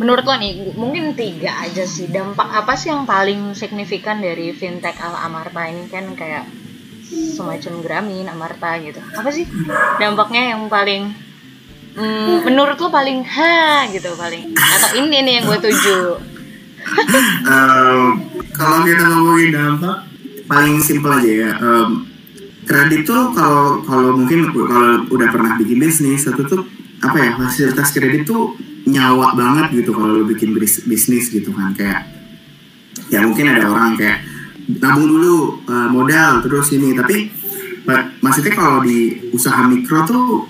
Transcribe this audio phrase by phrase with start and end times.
[0.00, 2.08] menurut lo nih mungkin tiga aja sih.
[2.08, 5.84] Dampak apa sih yang paling signifikan dari fintech ala Amarta ini?
[5.92, 6.48] Kan kayak
[7.36, 8.96] semacam Gramin Amarta gitu.
[9.12, 9.44] Apa sih
[10.00, 11.12] dampaknya yang paling
[12.00, 14.56] mm, menurut lo paling ha gitu paling?
[14.56, 15.98] Atau ini nih yang gue tuju?
[17.44, 18.24] Um,
[18.56, 20.08] kalau kita ngomongin dampak
[20.48, 21.50] paling simpel aja ya.
[21.60, 22.08] Um,
[22.64, 26.62] kredit tuh kalau kalau mungkin kalau udah pernah bikin bisnis satu tuh
[27.04, 28.56] apa ya fasilitas kredit tuh
[28.90, 32.10] nyawa banget gitu kalau lo bikin bis- bisnis gitu kan kayak
[33.08, 34.22] ya mungkin ada orang kayak
[34.78, 37.30] nabung dulu uh, modal terus ini tapi
[37.86, 40.46] ma- maksudnya kalau di usaha mikro tuh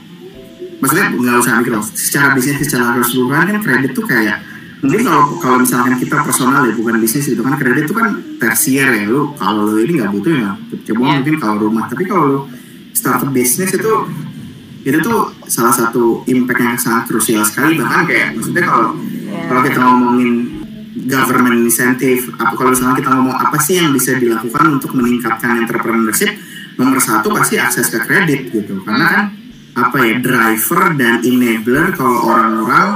[0.80, 4.40] maksudnya nggak usaha mikro secara bisnis secara keseluruhan kan kredit tuh kayak
[4.80, 8.88] mungkin kalau kalau misalkan kita personal ya bukan bisnis itu kan kredit itu kan tersier
[8.88, 10.50] ya lu kalau lu ini nggak butuh ya
[10.88, 11.16] coba Yeah.
[11.20, 12.40] mungkin kalau rumah tapi kalau lu
[12.96, 13.92] startup bisnis itu
[14.80, 18.88] itu tuh salah satu impact yang sangat krusial sekali bahkan kayak maksudnya kalau
[19.30, 19.46] Ya.
[19.46, 20.30] kalau kita ngomongin
[21.06, 26.34] government incentive apa kalau misalnya kita ngomong apa sih yang bisa dilakukan untuk meningkatkan entrepreneurship
[26.74, 28.82] nomor satu pasti akses ke kredit gitu.
[28.82, 29.24] Karena kan
[29.78, 32.88] apa ya driver dan enabler kalau orang-orang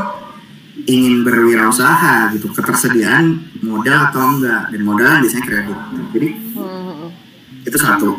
[0.85, 5.79] ingin berwirausaha gitu ketersediaan modal atau enggak dan modal biasanya kredit.
[6.11, 7.15] Jadi Hmm,
[7.63, 8.19] itu satu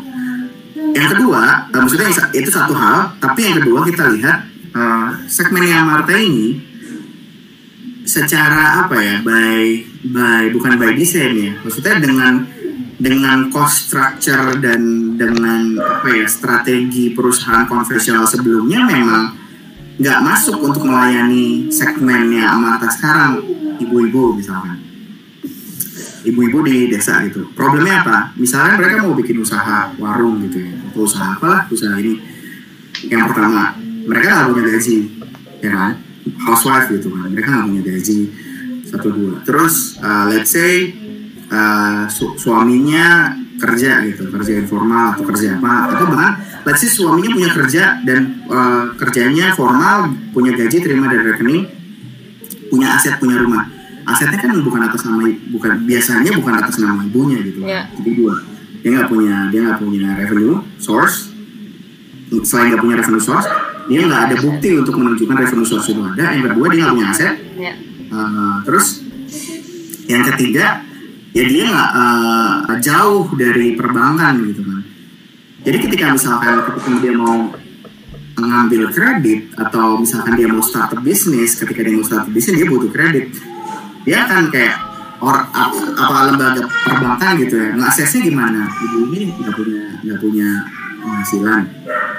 [0.76, 4.38] yang kedua eh, maksudnya itu satu hal tapi yang kedua kita lihat
[4.76, 6.60] eh, segmen yang Marta ini
[8.06, 9.82] secara apa ya by
[10.14, 12.46] by bukan by design ya maksudnya dengan
[12.96, 19.24] dengan cost structure dan dengan apa ya strategi perusahaan konvensional sebelumnya memang
[19.98, 23.42] nggak masuk untuk melayani segmennya Amarta sekarang
[23.80, 24.85] ibu-ibu misalkan
[26.26, 27.46] ibu-ibu di desa gitu.
[27.54, 28.34] Problemnya apa?
[28.34, 32.18] Misalnya mereka mau bikin usaha warung gitu ya, atau usaha apalah, usaha ini.
[33.06, 34.96] Yang pertama, mereka nggak punya gaji,
[35.62, 35.92] ya kan?
[36.42, 38.18] Housewife gitu kan, mereka nggak punya gaji
[38.90, 39.34] satu dua.
[39.46, 40.90] Terus, uh, let's say
[41.54, 46.32] uh, su- suaminya kerja gitu, kerja informal atau kerja apa, atau bahkan
[46.66, 51.64] let's say suaminya punya kerja dan uh, kerjanya formal, punya gaji terima dari rekening,
[52.74, 53.75] punya aset, punya rumah
[54.06, 57.60] asetnya kan bukan atas nama bukan biasanya bukan atas nama ibunya gitu.
[57.66, 57.90] Iya.
[57.98, 58.34] jadi dua.
[58.80, 61.34] Dia nggak punya dia nggak punya revenue source.
[62.46, 63.46] Selain nggak punya revenue source
[63.86, 66.34] dia nggak ada bukti untuk menunjukkan revenue source itu ada.
[66.34, 67.34] Yang kedua dia nggak punya aset.
[67.58, 67.74] Ya.
[68.06, 69.02] Uh, terus
[70.06, 70.86] yang ketiga
[71.34, 74.82] ya dia nggak uh, jauh dari perbankan gitu kan.
[75.66, 77.50] Jadi ketika misalkan ketika dia mau
[78.36, 82.92] mengambil kredit atau misalkan dia mau startup bisnis ketika dia mau startup bisnis dia butuh
[82.92, 83.32] kredit
[84.06, 84.76] dia akan kayak
[85.18, 87.70] or ap- apa lembaga perbankan gitu ya.
[87.74, 88.70] Ngaksesnya gimana?
[88.70, 90.48] Ibu ini nggak punya nggak punya
[91.02, 91.60] penghasilan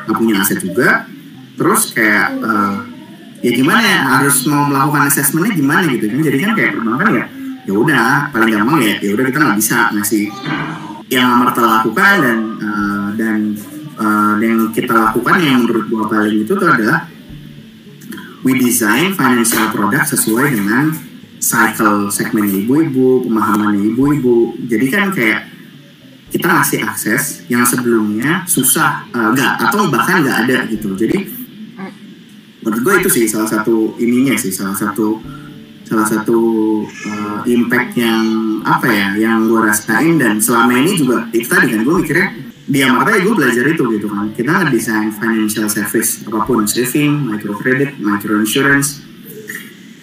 [0.06, 0.90] nggak punya aset juga.
[1.58, 2.76] Terus kayak uh,
[3.40, 6.12] ya gimana ya harus mau melakukan assessmentnya gimana gitu?
[6.12, 7.26] Kan jadi kan kayak perbankan ya
[7.68, 10.26] ya udah paling gampang ya ya udah kita nggak bisa ngasih
[11.08, 13.38] yang Amarta lakukan dan uh, dan
[13.96, 17.08] uh, yang kita lakukan yang menurut gua paling itu tuh adalah
[18.48, 21.07] we design financial product sesuai dengan
[21.48, 24.60] cycle segmen ibu-ibu, pemahamannya ibu-ibu.
[24.68, 25.48] Jadi kan kayak
[26.28, 30.92] kita ngasih akses yang sebelumnya susah, uh, nggak atau bahkan nggak ada gitu.
[31.00, 31.38] Jadi
[32.68, 35.24] menurut gue itu sih salah satu ininya sih salah satu
[35.88, 36.40] salah satu
[36.84, 41.88] uh, impact yang apa ya yang gue rasain dan selama ini juga itu tadi kan
[41.88, 42.28] gue mikirnya
[42.68, 47.32] di Amarta ya gue belajar itu gitu kan kita desain financial service apa pun saving,
[47.32, 49.00] microcredit, microinsurance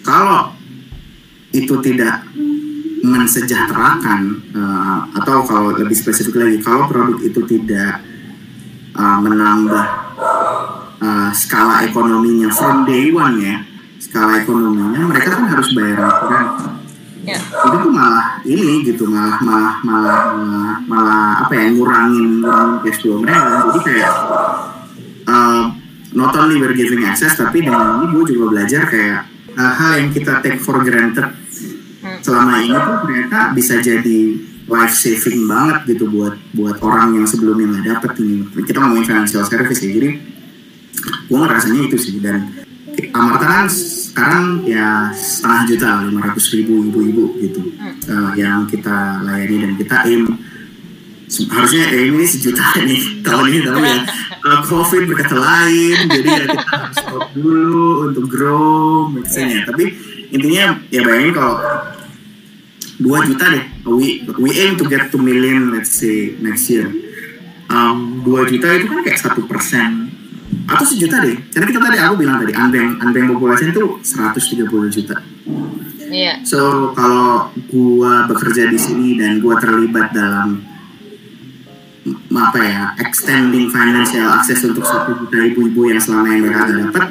[0.01, 0.57] kalau
[1.55, 2.27] itu tidak
[3.05, 8.01] mensejahterakan uh, atau kalau lebih spesifik lagi kalau produk itu tidak
[8.97, 9.85] uh, menambah
[10.99, 13.61] uh, skala ekonominya from day one ya
[14.01, 16.45] skala ekonominya mereka kan harus bayar aturan.
[17.25, 17.41] Ya.
[17.41, 22.99] Itu tuh malah ini gitu malah malah malah malah, malah apa ya ngurangin ngurangin cash
[23.01, 23.69] flow mereka.
[23.69, 24.13] Jadi kayak
[25.25, 25.63] uh,
[26.13, 29.21] not only we're giving access tapi dengan ini gue juga belajar kayak
[29.57, 31.44] hal-hal yang kita take for granted
[32.21, 34.19] selama ini tuh ternyata bisa jadi
[34.65, 39.45] life saving banget gitu buat buat orang yang sebelumnya nggak dapet ini kita ngomongin financial
[39.45, 40.09] service ya jadi
[41.29, 42.15] gue ngerasanya itu sih.
[42.21, 42.65] Dan
[43.11, 47.61] Amarta kan sekarang ya setengah juta lima ratus ribu ibu-ibu gitu.
[48.07, 50.23] Eh, yang kita layani dan kita aim
[51.25, 53.99] harusnya aim ini sejuta nih tahun ini tapi ya.
[54.61, 59.89] Covid berkata lain jadi ya kita harus stop dulu untuk grow maksudnya tapi
[60.29, 61.57] intinya ya bayangin kalau
[63.01, 66.87] 2 juta deh we we aim to get to million let's say next year.
[67.65, 70.13] Um, 2 juta itu kan kayak satu persen
[70.65, 71.35] atau sejuta deh.
[71.51, 75.17] Karena kita tadi aku bilang tadi unbank unbank population itu 130 juta.
[76.05, 76.33] Iya.
[76.45, 80.61] So kalau gua bekerja di sini dan gua terlibat dalam
[82.35, 87.05] apa ya extending financial access untuk satu juta ibu-ibu yang selama yang mereka dapat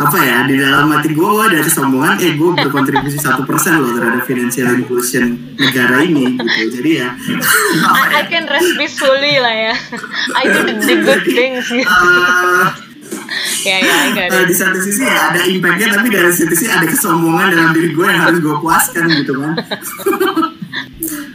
[0.00, 3.92] apa ya di dalam hati gue gue ada kesombongan eh gue berkontribusi satu persen loh
[3.92, 7.08] terhadap financial inclusion negara ini gitu jadi ya
[7.84, 9.74] I, I can rest peacefully lah ya.
[10.32, 11.84] I do the, the good things gitu.
[11.84, 12.66] eh,
[13.60, 14.48] Ya ya, it.
[14.48, 18.06] di satu sisi ya ada impactnya tapi dari satu sisi ada kesombongan dalam diri gue
[18.08, 19.52] yang harus gue puaskan gitu kan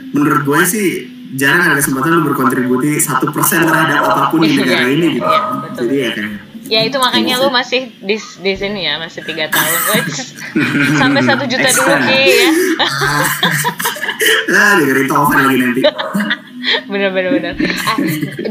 [0.10, 0.88] menurut gue sih
[1.36, 5.40] jarang ada kesempatan lu berkontribusi satu persen terhadap apa pun di negara ini gitu Iya,
[5.62, 5.84] betul.
[5.86, 6.32] jadi ya kayak
[6.66, 10.02] Ya itu makanya lu masih di di sini ya, masih tiga tahun.
[11.02, 12.50] Sampai satu juta dulu ki ya.
[14.56, 15.82] ah dengerin Tovan lagi nanti
[16.90, 17.54] bener bener bener.
[17.86, 17.98] Ah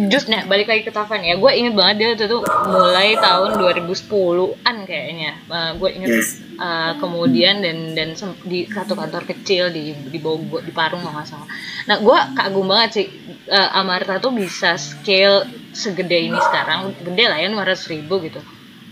[0.06, 1.34] just nih balik lagi ke Tavan ya.
[1.36, 5.32] Gue inget banget dia itu tuh mulai tahun 2010an kayaknya.
[5.50, 6.38] Uh, gue inget Yes.
[6.60, 8.14] uh, kemudian dan dan
[8.46, 11.48] di satu kantor kecil di di Bogor di Parung nggak salah.
[11.90, 13.06] Nah gue kagum banget sih
[13.50, 15.42] uh, Amarta tuh bisa scale
[15.74, 16.94] segede ini sekarang.
[17.02, 18.38] Gede lah ya 500 ribu gitu.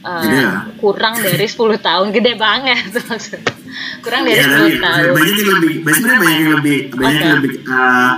[0.02, 0.62] Uh, Gede lah.
[0.82, 2.06] kurang dari 10 tahun.
[2.10, 3.54] Gede banget maksudnya.
[4.02, 5.12] Kurang dari ya 10 tapi tahun.
[5.14, 8.12] Banyak yang lebih banyak yang lebih banyak yang lebih uh,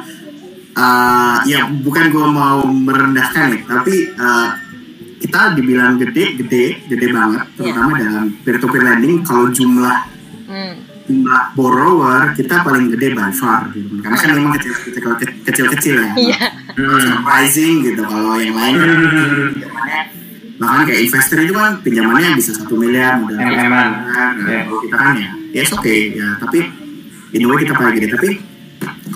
[0.77, 4.49] uh, ya bukan gue mau merendahkan ya tapi uh,
[5.25, 9.97] kita dibilang gede gede gede banget terutama dalam peer to peer lending kalau jumlah
[10.45, 10.75] hmm.
[11.09, 14.05] jumlah borrower kita paling gede by far gitu.
[14.05, 15.13] Karena kan memang kecil kecil
[15.49, 16.13] kecil kecil ya.
[16.17, 16.41] Iya.
[17.09, 18.91] Surprising gitu kalau yang lain kan
[20.55, 23.43] bahkan kayak investor itu kan pinjamannya bisa satu miliar modal.
[23.43, 23.91] Nah,
[24.45, 24.61] Ya.
[24.69, 25.31] kalau kita kan ya.
[25.55, 26.29] Ya oke okay, ya.
[26.37, 26.59] Tapi
[27.33, 28.09] in a way kita paling gede.
[28.13, 28.31] Tapi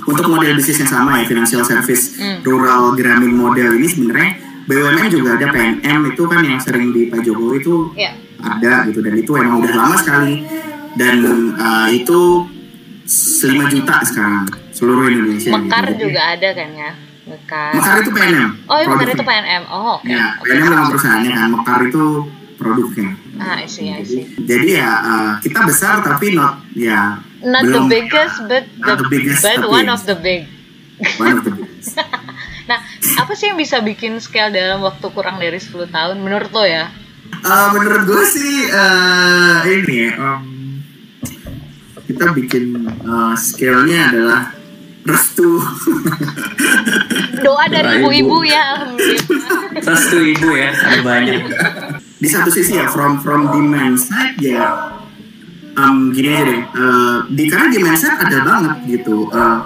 [0.05, 2.45] untuk model bisnis yang sama ya financial service Hmm.
[2.45, 4.31] rural gramin model ini sebenarnya
[4.69, 8.13] BUMN juga ada PNM itu kan yang sering di Pak Jokowi itu ya.
[8.39, 10.45] ada gitu dan itu emang udah lama sekali.
[10.93, 11.25] Dan
[11.55, 12.45] uh, itu
[13.07, 15.57] 5 juta sekarang seluruh Indonesia.
[15.57, 16.11] Mekar gitu.
[16.11, 16.91] Juga ada kan ya?
[17.25, 17.71] Mekar.
[17.73, 20.49] Mekar itu PNM oh iya Mekar itu PNM oh oke ya Oke.
[20.49, 22.05] PNM memang perusahaannya kan Mekar itu
[22.57, 23.09] produknya
[23.39, 27.79] ah I see I see jadi ya uh, kita besar tapi not ya not the
[27.79, 30.47] belum biggest but the, the biggest, but tapi- one of the big
[31.17, 31.95] one of the biggest.
[32.69, 32.79] nah
[33.17, 36.91] apa sih yang bisa bikin scale dalam waktu kurang dari 10 tahun menurut lo ya
[37.39, 40.81] Uh, menurut gue sih uh, ini ya, um,
[42.09, 42.73] kita bikin
[43.05, 44.43] uh, scale-nya adalah
[45.07, 45.61] restu
[47.39, 48.49] doa dari ibu-ibu ibu.
[48.49, 51.41] ya alhamdulillah Restu ibu ya, ada banyak.
[52.19, 54.95] di satu sisi ya from from demand side ya.
[55.79, 56.61] Um, gini aja deh.
[56.75, 59.31] Uh, di karena demand side ada banget gitu.
[59.31, 59.63] Uh,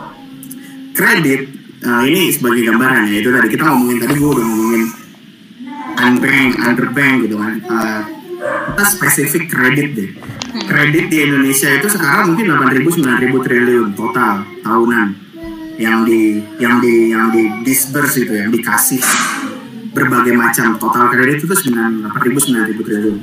[0.93, 1.49] kredit
[1.89, 3.49] uh, ini sebagai gambaran ya itu tadi.
[3.49, 4.85] Kita ngomongin tadi gue udah ngomongin
[5.97, 7.55] unbank underbank gitu kan.
[7.65, 8.03] Uh,
[8.43, 10.11] kita spesifik kredit deh.
[10.69, 15.09] Kredit di Indonesia itu sekarang mungkin 8.000 9.000 triliun total tahunan.
[15.81, 16.23] Yang di
[16.61, 19.01] yang di yang di disburse itu yang dikasih
[19.93, 20.77] berbagai macam.
[20.81, 23.19] Total kredit itu 9 8.000 9.000 triliun.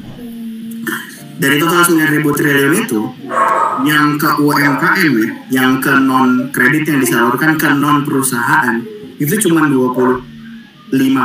[1.39, 3.01] Dari total 9.000 triliun itu
[3.88, 5.30] yang ke UMKM ya
[5.63, 8.83] yang ke non kredit yang disalurkan ke non perusahaan
[9.16, 10.19] itu cuma 25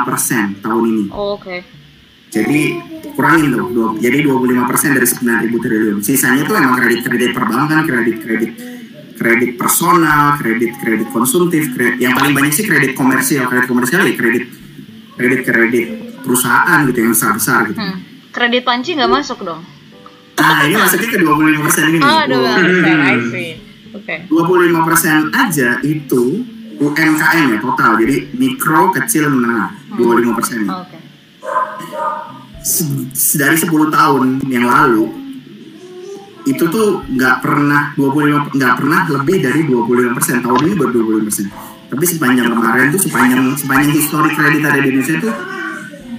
[0.07, 1.05] persen tahun ini.
[1.11, 1.57] Oh, oke.
[2.31, 2.61] Jadi
[3.15, 5.99] kurangin tuh dua- jadi 25 persen dari 9.000 triliun.
[6.03, 8.51] Sisanya tuh emang kredit kredit perbankan kredit kredit
[9.15, 13.47] kredit personal kredit kredit konsumtif kredit, yang paling banyak sih kredit komersial.
[13.47, 14.47] Kredit komersial ya kredit
[15.15, 15.87] kredit kredit
[16.21, 17.79] perusahaan gitu yang besar besar gitu.
[17.79, 17.99] Hmm.
[18.35, 19.63] kredit panci nggak masuk dong?
[20.35, 21.99] Nah ini masuknya ke 25 persen ini.
[22.03, 23.53] Oh Dua- persen I see.
[23.95, 24.15] Oke.
[24.27, 26.23] 25 persen aja itu
[26.75, 27.93] UMKM ya total.
[28.03, 29.71] Jadi mikro kecil menengah.
[29.95, 30.67] 25 persen.
[30.67, 30.99] Oke.
[32.59, 35.07] Se- dari 10 tahun yang lalu
[36.45, 40.43] itu tuh nggak pernah 25 nggak pernah lebih dari 25 persen.
[40.43, 41.47] Tahun ini baru 25 persen
[41.95, 45.35] tapi sepanjang kemarin tuh sepanjang sepanjang histori kredit ada di Indonesia tuh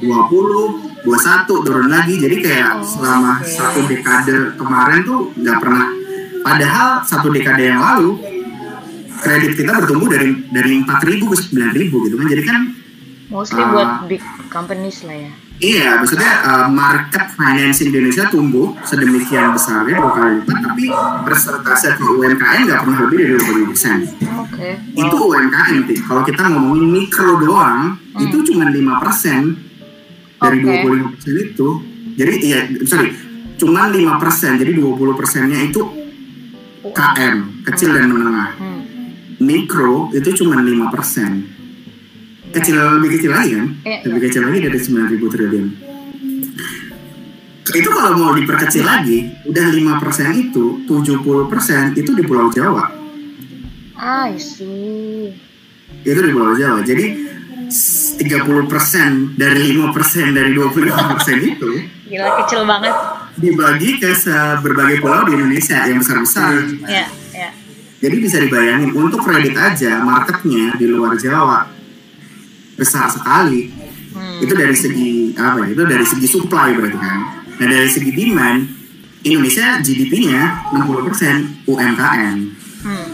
[0.07, 2.15] 20 21 turun lagi.
[2.17, 5.85] Jadi kayak Oh, selama satu dekade kemarin tuh nggak pernah.
[6.41, 8.17] Padahal satu dekade yang lalu
[9.19, 12.27] kredit kita bertumbuh dari dari 4.000 ke 9.000 gitu kan.
[12.31, 12.61] Jadi kan
[13.27, 13.69] mostly Ah.
[13.69, 19.95] buat big companies lah ya Iya, maksudnya uh, market financing di Indonesia tumbuh sedemikian besarnya
[20.03, 20.85] dua kali lipat, tapi
[21.23, 23.97] persentase ke UMKM nggak pernah lebih dari 20 persen.
[24.19, 24.69] oke
[24.99, 25.99] Itu UMKM, Tik.
[26.03, 29.41] Kalau kita ngomongin mikro doang, itu cuma 5 persen
[30.43, 30.75] dari Hmm.
[30.75, 30.91] Oke.
[30.91, 31.69] 25 persen itu.
[32.15, 33.09] Jadi iya, sorry,
[33.55, 35.81] cuma 5 persen, jadi 20 persennya itu
[36.83, 38.59] KM, kecil dan menengah.
[38.59, 38.81] hmm.
[39.39, 41.54] Mikro itu cuma 5 persen.
[42.55, 43.67] Kecil lebih kecil lagi kan?
[43.83, 45.67] Iya, lebih kecil lagi dari 9.000 triliun.
[47.65, 49.99] itu kalau mau diperkecil lagi udah 5%
[50.37, 52.87] itu 70% itu di Pulau Jawa
[53.97, 55.33] I see.
[55.99, 57.05] itu di Pulau Jawa jadi
[57.65, 59.91] s- 30% dari 5%
[60.31, 61.69] dari 25% itu
[62.05, 62.93] Gila kecil banget.
[63.35, 64.13] dibagi ke
[64.61, 67.49] berbagai pulau di Indonesia yang besar-besar Ya, ya.
[67.99, 71.74] jadi bisa dibayangin untuk kredit aja marketnya di luar Jawa
[72.75, 73.71] besar sekali
[74.11, 74.39] Hmm.
[74.39, 77.19] itu dari segi apa ya, itu dari segi supply berarti kan
[77.53, 78.63] nah dari segi demand
[79.21, 82.37] Indonesia GDP-nya 60% UMKM
[82.79, 83.07] Hmm.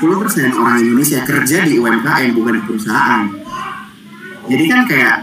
[0.00, 3.24] 90% orang Indonesia kerja di UMKM bukan di perusahaan
[4.44, 5.16] jadi kan kayak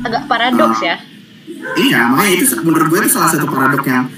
[0.00, 0.96] Agak paradoks ya.
[1.76, 4.10] iya makanya itu menurut gue itu salah satu paradok yang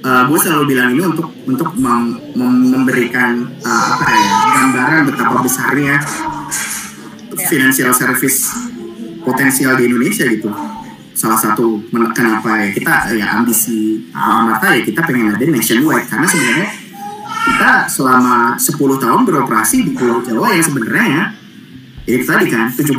[0.00, 5.38] eh, gue selalu bilang ini untuk untuk mem- mem- memberikan eh, apa ya gambaran betapa
[5.40, 5.96] besarnya
[7.36, 8.48] financial service
[9.22, 10.48] potensial di Indonesia gitu
[11.12, 16.68] salah satu kenapa ya kita ya ambisi Amarta ya kita pengen ada nationwide karena sebenarnya
[17.48, 21.24] kita selama 10 tahun beroperasi di Pulau Jawa yang sebenarnya ya
[22.08, 22.94] itu tadi kan 70%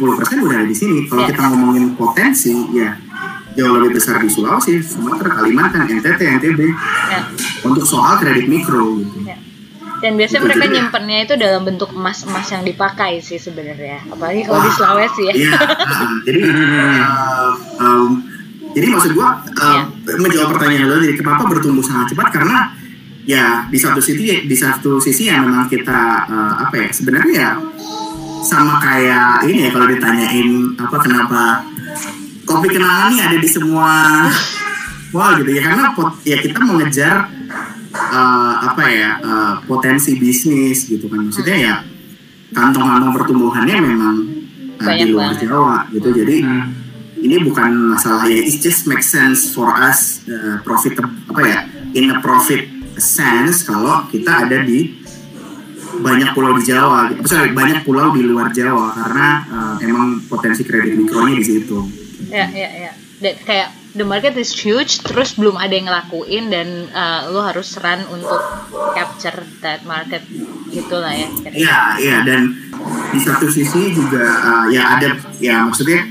[0.45, 1.33] udah ada di sini kalau Ya.
[1.33, 2.93] kita ngomongin potensi ya
[3.57, 6.59] jauh lebih besar di Sulawesi, Sumatera, Kalimantan, NTT, NTB
[7.09, 7.25] Ya.
[7.65, 9.25] untuk soal kredit mikro gitu.
[9.99, 14.03] Dan biasanya mereka nyimpennya itu dalam bentuk emas-emas yang dipakai sih sebenarnya.
[14.07, 15.33] Apalagi kalau di Wah, Sulawesi ya.
[15.35, 15.59] Iya,
[16.27, 17.51] jadi uh,
[17.83, 18.09] um,
[18.71, 19.83] jadi maksud gua uh,
[20.19, 22.27] menjawab pertanyaan lo jadi kenapa bertumbuh sangat cepat?
[22.31, 22.71] Karena
[23.27, 27.51] ya di satu sisi di satu sisi yang memang kita uh, apa ya sebenarnya ya
[28.39, 31.41] sama kayak ini ya kalau ditanyain apa kenapa
[32.47, 34.25] kopi kenangan ini ada di semua
[35.15, 35.61] wah gitu ya.
[35.65, 37.27] Karena pot, ya kita mengejar
[37.93, 41.75] uh, apa ya uh, potensi bisnis gitu kan maksudnya ya
[42.53, 44.15] kantong-kantong pertumbuhannya memang
[44.79, 45.41] uh, Banyak di luar banget.
[45.45, 46.71] Jawa gitu jadi Hmm.
[47.19, 51.59] ini bukan masalah ya it just make sense for us uh, profit apa ya
[51.91, 52.63] in a profit
[52.95, 54.99] sense kalau kita ada di
[55.99, 57.27] banyak pulau di Jawa, gitu.
[57.27, 61.75] sorry banyak pulau di luar Jawa karena uh, emang potensi kredit mikronya di situ.
[62.31, 62.91] ya, ya, ya.
[63.19, 67.73] Dan kayak the market is huge, terus belum ada yang ngelakuin dan uh, lo harus
[67.81, 68.41] run untuk
[68.93, 70.21] capture that market
[70.69, 71.27] gitulah ya.
[71.49, 72.53] Iya, iya dan
[73.09, 76.05] di satu sisi juga uh, ya ada ya maksudnya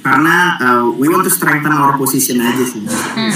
[0.00, 2.82] karena uh, we want to strengthen our position aja sih.
[2.88, 3.32] Hmm.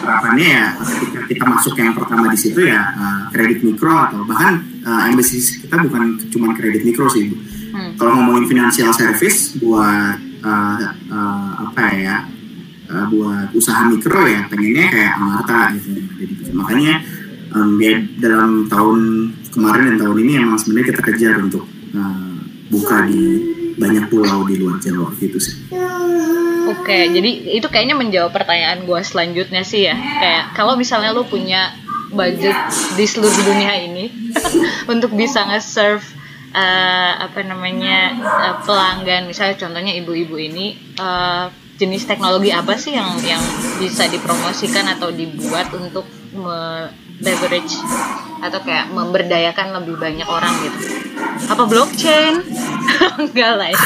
[0.00, 4.62] Harapannya ya ketika kita masuk yang pertama di situ ya uh, kredit mikro atau bahkan
[4.86, 7.34] uh, embassy kita bukan cuma kredit mikro sih.
[7.74, 7.98] Hmm.
[7.98, 10.78] Kalau ngomongin financial service buat uh,
[11.10, 12.16] uh, apa ya
[12.90, 15.88] uh, buat usaha mikro ya pengennya kayak Amarta gitu.
[16.18, 16.94] Jadi, makanya
[17.54, 19.00] um, ya dalam tahun
[19.54, 22.36] kemarin dan tahun ini emang sebenarnya kita kejar untuk uh,
[22.70, 23.22] buka di
[23.80, 25.56] banyak pulau di luar Jawa gitu sih.
[26.70, 29.96] Oke, jadi itu kayaknya menjawab pertanyaan gue selanjutnya sih ya.
[29.96, 31.74] Kayak kalau misalnya lo punya
[32.14, 32.54] budget
[32.94, 34.10] di seluruh dunia ini
[34.92, 36.04] untuk bisa nge-serve
[36.54, 41.46] eh, apa namanya eh, pelanggan, misalnya contohnya ibu-ibu ini eh,
[41.80, 43.40] jenis teknologi apa sih yang yang
[43.80, 46.04] bisa dipromosikan atau dibuat untuk
[46.36, 47.80] me- leverage
[48.40, 50.78] atau kayak memberdayakan lebih banyak orang gitu?
[51.48, 52.44] Apa blockchain?
[53.20, 53.80] Enggak lah ya.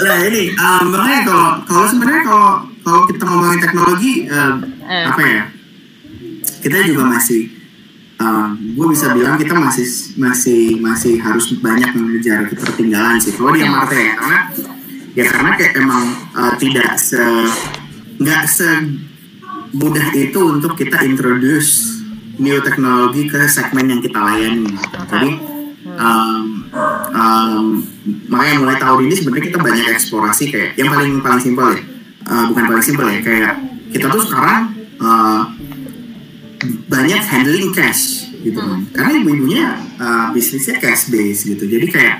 [0.00, 4.54] Nah ini um, makanya kalau kalau sebenarnya kalau kalau kita ngomongin teknologi um,
[4.88, 5.04] Eh.
[5.04, 5.42] apa ya
[6.64, 7.52] kita juga masih
[8.74, 9.86] gue bisa bilang kita masih
[10.18, 14.38] masih masih harus banyak mengejar ketertinggalan sih kalau di Amarta ya karena
[15.14, 17.20] ya karena kayak emang uh, tidak se
[18.18, 18.68] nggak se
[19.76, 22.00] mudah itu untuk kita introduce
[22.40, 24.72] new teknologi ke segmen yang kita layani.
[25.10, 25.30] Jadi
[25.98, 26.44] um,
[27.12, 27.64] um,
[28.30, 31.82] makanya mulai tahun ini sebenarnya kita banyak eksplorasi kayak yang paling paling simpel ya
[32.28, 33.52] uh, bukan paling simpel ya kayak
[33.90, 35.42] kita tuh sekarang uh,
[36.88, 38.80] banyak handling cash gitu kan.
[38.94, 39.64] Karena ibu-ibunya
[39.98, 41.64] uh, bisnisnya cash base gitu.
[41.64, 42.16] Jadi kayak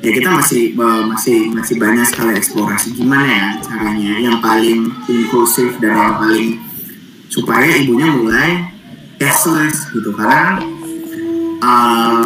[0.00, 5.76] ya kita masih uh, masih masih banyak sekali eksplorasi gimana ya caranya yang paling inklusif
[5.80, 6.48] dan yang paling
[7.28, 8.64] supaya ibunya mulai
[9.20, 10.56] cashless gitu karena
[11.60, 12.24] uh,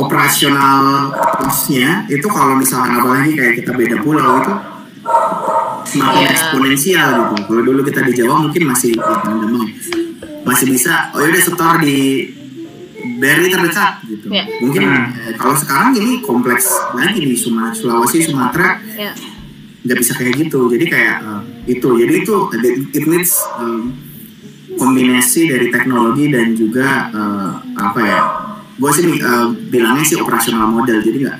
[0.00, 1.12] operasional
[1.44, 4.54] costnya itu kalau misalkan apalagi kayak kita beda pulau itu
[5.90, 6.30] semakin Iya.
[6.30, 7.42] eksponensial gitu.
[7.50, 9.60] Kalau dulu kita di Jawa mungkin masih ya,
[10.46, 12.30] masih bisa oh yaudah setor di
[13.16, 14.26] BRI terdekat gitu.
[14.28, 14.44] Iya.
[14.58, 15.06] Mungkin Hmm.
[15.22, 19.12] eh, kalau sekarang ini kompleks lagi di Suma- Sulawesi, Sumatera Ya.
[19.80, 20.68] nggak bisa kayak gitu.
[20.68, 21.88] Jadi kayak eh, itu.
[21.96, 22.34] Jadi itu
[22.92, 23.92] it needs um,
[24.72, 28.20] kombinasi dari teknologi dan juga eh, apa ya?
[28.74, 30.98] Gue sih eh, bilangnya sih operasional model.
[30.98, 31.38] Jadi nggak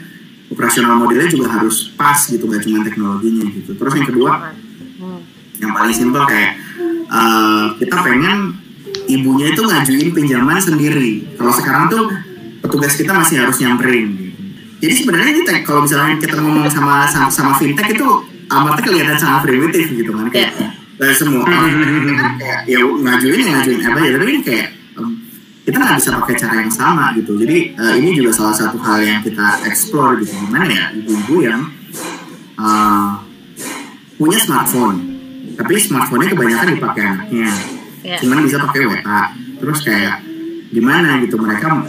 [0.50, 3.71] operasional modelnya juga harus pas gitu, nggak cuma teknologinya gitu.
[3.73, 4.31] Terus yang kedua
[5.00, 5.21] Hmm.
[5.57, 6.61] yang paling simpel kayak
[7.09, 8.60] uh, kita pengen
[9.19, 11.35] ibunya itu ngajuin pinjaman sendiri.
[11.35, 12.05] Kalau sekarang tuh
[12.62, 14.09] petugas kita masih harus nyamperin.
[14.81, 18.07] Jadi sebenarnya ini kalau misalnya kita ngomong sama sama, sama fintech itu
[18.49, 21.14] amatnya kelihatan sangat primitif gitu kan kayak yeah.
[21.14, 21.64] semua orang.
[22.40, 25.12] Kayak ya ngajuin ya ngajuin apa ya tapi ini kayak um,
[25.64, 27.33] kita nggak bisa pakai cara yang sama gitu.
[27.37, 30.33] Jadi uh, ini juga salah satu hal yang kita explore gitu.
[30.49, 31.61] Gimana ya ibu-ibu yang
[32.57, 33.21] uh,
[34.17, 34.97] punya smartphone.
[35.61, 37.52] Tapi smartphone-nya kebanyakan dipakai anaknya
[38.02, 38.19] yeah.
[38.21, 39.23] cuman bisa pakai WA
[39.61, 40.25] terus kayak
[40.71, 41.83] gimana gitu mereka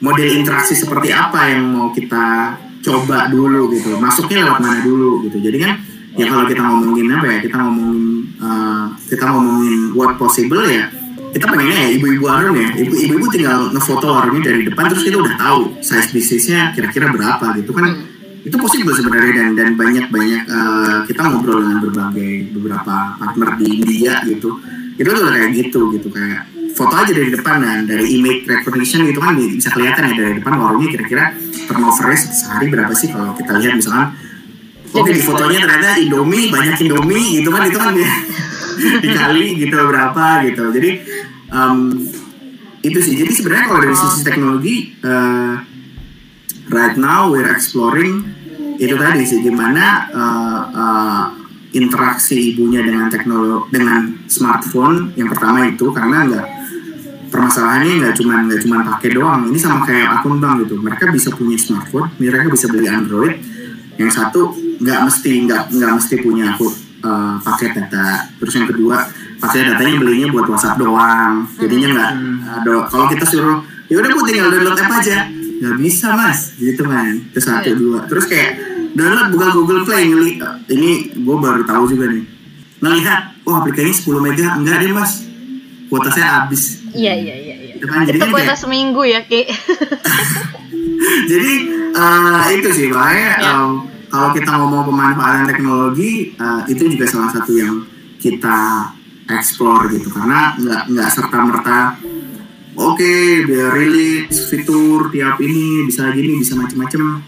[0.00, 3.96] model interaksi seperti apa yang mau kita coba dulu gitu.
[3.98, 5.42] Masuknya lewat mana dulu gitu.
[5.42, 5.72] Jadi kan
[6.16, 8.04] ya kalau kita ngomongin apa ya kita ngomongin
[8.40, 10.88] uh, kita ngomongin what possible ya
[11.36, 12.70] kita pengennya ya ibu-ibu warung ya.
[12.72, 17.46] Ibu ibu tinggal ngefoto warungnya dari depan terus kita udah tahu size bisnisnya kira-kira berapa
[17.60, 17.86] gitu kan.
[18.46, 23.66] Itu possible sebenarnya dan dan banyak banyak uh, kita ngobrol dengan berbagai beberapa partner di
[23.82, 24.54] India gitu
[24.96, 26.08] itu tuh kayak gitu gitu.
[26.10, 30.34] Kayak foto aja dari depan dan dari image recognition gitu kan bisa kelihatan ya dari
[30.36, 31.32] depan warungnya kira-kira
[31.64, 34.12] turnovernya sehari berapa sih kalau kita lihat misalkan
[34.92, 38.12] oke di fotonya ternyata Indomie banyak Indomie gitu kan itu kan ya
[39.04, 40.64] dikali gitu berapa gitu.
[40.76, 40.90] Jadi
[41.48, 41.78] um,
[42.84, 43.14] itu sih.
[43.16, 45.56] Jadi sebenarnya kalau dari sisi teknologi uh,
[46.70, 48.20] right now we're exploring
[48.76, 51.24] itu tadi sih gimana uh, uh,
[51.76, 56.46] interaksi ibunya dengan teknologi dengan smartphone yang pertama itu karena enggak
[57.30, 60.80] permasalahannya nggak cuma nggak cuma pakai doang ini sama kayak akun bank gitu.
[60.80, 63.34] Mereka bisa punya smartphone mereka bisa beli android.
[63.96, 66.66] Yang satu nggak mesti nggak nggak mesti punya aku
[67.04, 68.30] uh, paket data.
[68.40, 68.96] Terus yang kedua
[69.36, 71.44] paket datanya belinya buat WhatsApp doang.
[71.60, 72.10] Jadinya nggak
[72.62, 73.60] ada kalau kita suruh
[73.92, 75.28] ya udah bu tinggal download app aja.
[75.56, 76.38] Nggak bisa mas.
[76.56, 77.12] Gitu kan.
[77.32, 77.76] Itu satu iya.
[77.76, 77.98] dua.
[78.08, 80.40] Terus kayak download buka Google Play ngeli
[80.72, 82.24] ini gue baru tahu juga nih.
[82.80, 84.46] Ngelihat oh aplikasinya 10 mega.
[84.56, 85.12] Enggak deh mas.
[85.92, 86.82] Kuota saya habis.
[86.96, 87.72] Iya iya iya, iya.
[87.76, 89.44] itu kan jadi kuota kayak, seminggu ya ki.
[91.30, 91.52] Jadi
[91.92, 93.52] uh, itu sih makanya ya.
[93.52, 97.84] um, kalau kita ngomong pemanfaatan teknologi uh, itu juga salah satu yang
[98.16, 98.90] kita
[99.28, 100.08] explore gitu.
[100.08, 101.80] Karena nggak nggak serta merta
[102.76, 107.24] oke okay, biar rilis fitur tiap ini bisa gini bisa macam-macam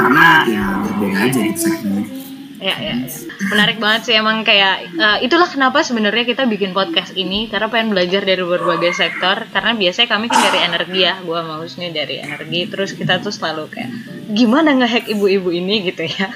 [0.00, 2.20] karena ya berbeda aja gitu segmennya
[2.60, 3.06] ya, ya, ya.
[3.50, 7.96] menarik banget sih emang kayak uh, itulah kenapa sebenarnya kita bikin podcast ini karena pengen
[7.96, 12.60] belajar dari berbagai sektor karena biasanya kami kan dari energi ya gue mausnya dari energi
[12.68, 13.90] terus kita tuh selalu kayak
[14.36, 16.28] gimana ngehack ibu-ibu ini gitu ya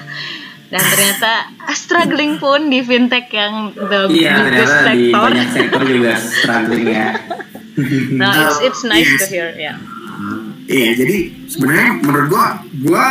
[0.73, 1.31] dan ternyata
[1.77, 7.09] struggling pun di fintech yang the iya, biggest sector di banyak sektor juga struggling ya
[8.19, 9.21] nah it's it's nice yes.
[9.21, 9.75] to hear ya yeah.
[10.65, 12.47] iya jadi sebenarnya menurut gue
[12.89, 13.05] gue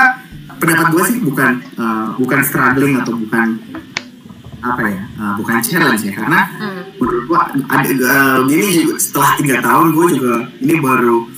[0.64, 3.60] pendapat gue sih bukan uh, bukan struggling atau bukan
[4.64, 6.82] apa ya uh, bukan challenge ya karena hmm.
[6.96, 11.28] menurut gue ada uh, gini setelah tiga tahun gue juga ini baru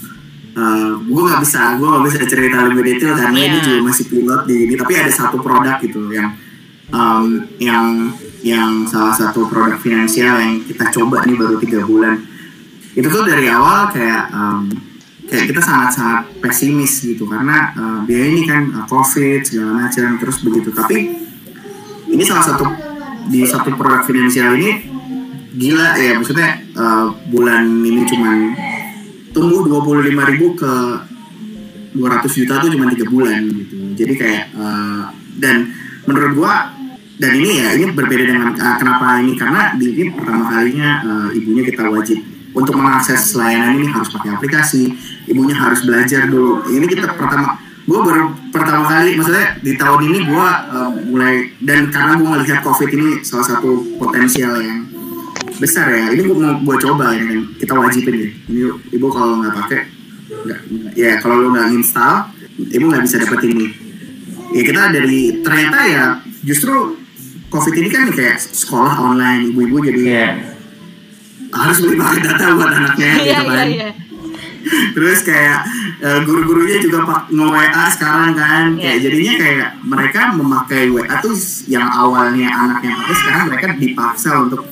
[0.54, 3.48] uh, gue nggak bisa gue nggak bisa cerita lebih detail karena yeah.
[3.50, 6.30] ini juga masih pilot di ini tapi ada satu produk gitu yang
[6.94, 8.14] um, yang
[8.46, 12.22] yang salah satu produk finansial yang kita coba nih baru tiga bulan
[12.94, 14.70] itu tuh dari awal kayak um,
[15.26, 20.38] kayak kita sangat-sangat pesimis gitu karena uh, biaya ini kan uh, covid segala macam terus
[20.46, 20.70] begitu.
[20.70, 20.96] Tapi
[22.14, 22.64] ini salah satu
[23.26, 24.86] di satu produk finansial ini
[25.56, 28.38] gila ya maksudnya uh, bulan ini cuman
[29.34, 30.72] tumbuh 25 ribu ke
[31.96, 33.76] 200 juta tuh cuma tiga bulan gitu.
[33.98, 35.10] Jadi kayak uh,
[35.42, 35.74] dan
[36.06, 36.54] menurut gua
[37.16, 39.32] dan ini ya ini berbeda dengan uh, kenapa ini?
[39.34, 44.32] Karena di ini pertama kalinya uh, ibunya kita wajib untuk mengakses layanan ini harus pakai
[44.32, 44.96] aplikasi.
[45.28, 46.64] Ibunya harus belajar dulu.
[46.72, 51.86] Ini kita pertama gue baru pertama kali maksudnya di tahun ini gue uh, mulai dan
[51.94, 54.90] karena gue melihat covid ini salah satu potensial yang
[55.62, 58.32] besar ya ini gue mau gue coba dan kita wajibin deh.
[58.50, 59.80] Ini ibu kalau nggak pakai
[60.26, 60.60] nggak
[60.98, 62.26] ya kalau lo nggak install
[62.58, 63.66] ibu nggak bisa dapet ini.
[64.56, 66.04] Ya kita dari ternyata ya
[66.42, 66.98] justru
[67.54, 70.55] covid ini kan kayak sekolah online ibu-ibu jadi yeah
[71.52, 73.66] harus beli pakai data buat anaknya gitu iya, kan.
[73.66, 73.90] Iya, iya.
[74.66, 75.58] Terus kayak
[76.02, 78.64] uh, guru-gurunya juga pak nge-WA sekarang kan.
[78.74, 81.34] Kayak jadinya kayak mereka memakai WA tuh
[81.70, 84.62] yang awalnya anaknya pakai sekarang mereka dipaksa untuk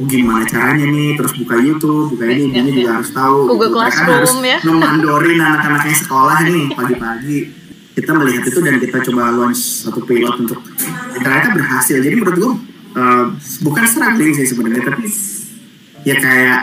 [0.00, 3.38] oh, gimana caranya nih terus buka YouTube, buka ini, ini juga harus tahu.
[3.52, 3.76] Google gitu.
[3.76, 4.58] Classroom harus ya.
[4.64, 7.38] Memandorin anak-anaknya sekolah nih pagi-pagi.
[7.92, 10.64] Kita melihat itu dan kita coba launch satu pilot untuk
[11.12, 12.00] ternyata berhasil.
[12.00, 12.52] Jadi menurut gue
[12.96, 13.24] uh,
[13.68, 15.12] bukan struggling sih sebenarnya tapi
[16.02, 16.60] ya kayak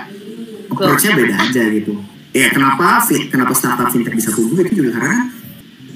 [0.71, 1.93] approach-nya beda aja gitu.
[2.29, 5.33] Ya kenapa kenapa startup fintech bisa tumbuh itu juga karena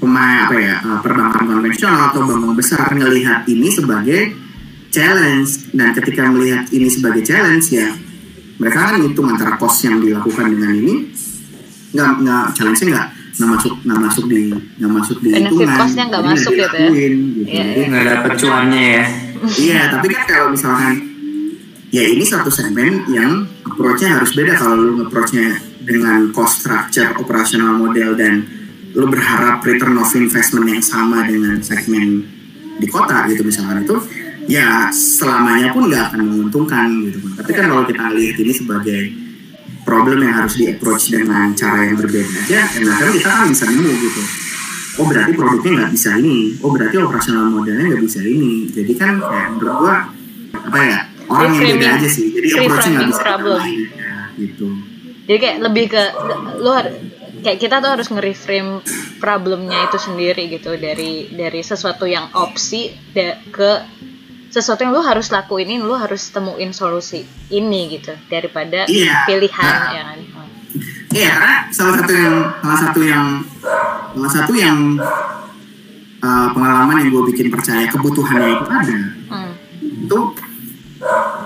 [0.02, 4.34] pemain apa ya eh, perbankan konvensional atau bank besar ngelihat ini sebagai
[4.90, 5.72] challenge.
[5.72, 7.90] Dan ketika melihat ini sebagai challenge ya
[8.58, 10.94] mereka kan ngitung antara cost yang dilakukan dengan ini
[11.94, 15.78] nggak nggak challenge-nya nggak nggak masuk nggak masuk di nggak masuk di Benefit hitungan.
[15.78, 16.70] cost-nya nggak masuk gitu ya.
[16.70, 17.50] dilakuin, gitu.
[17.50, 19.06] Iya, Jadi nggak dapet cuannya ya.
[19.44, 20.94] Iya, tapi kan kalau misalkan
[21.94, 27.78] ya ini satu segmen yang approach-nya harus beda kalau lu approach-nya dengan cost structure operational
[27.78, 28.42] model dan
[28.98, 32.26] lu berharap return of investment yang sama dengan segmen
[32.82, 33.98] di kota gitu misalkan itu
[34.50, 37.18] ya selamanya pun nggak akan menguntungkan gitu.
[37.38, 39.02] Tapi kan kalau kita lihat ini sebagai
[39.86, 43.66] problem yang harus di approach dengan cara yang berbeda aja, nah kan kita kan bisa
[43.70, 44.22] nemu gitu.
[45.02, 46.58] Oh berarti produknya nggak bisa ini.
[46.62, 48.70] Oh berarti operasional modelnya nggak bisa ini.
[48.70, 49.96] Jadi kan kayak menurut gua
[50.54, 51.00] apa ya
[51.34, 53.60] orang yang beda Reframing- aja sih jadi approach-nya nggak bisa problem.
[53.60, 54.68] ya, gitu
[55.24, 56.04] jadi kayak lebih ke
[56.58, 56.72] lu
[57.40, 58.72] kayak kita tuh harus nge-reframe
[59.18, 63.72] problemnya itu sendiri gitu dari dari sesuatu yang opsi da- ke
[64.48, 69.26] sesuatu yang lu harus lakuin ini lu harus temuin solusi ini gitu daripada Iya.
[69.26, 69.90] pilihan Nah.
[69.90, 70.20] ya kan
[71.12, 73.26] iya karena salah satu yang salah satu yang
[74.14, 74.78] salah satu yang
[76.20, 79.52] uh, pengalaman yang gue bikin percaya kebutuhannya itu ada Hmm.
[80.00, 80.20] itu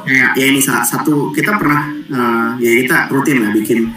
[0.08, 3.92] kayak ya ini salah satu kita pernah uh, ya kita rutin lah bikin